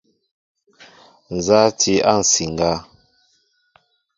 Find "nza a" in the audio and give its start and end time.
1.35-1.75